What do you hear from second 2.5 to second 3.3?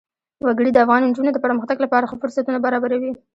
برابروي.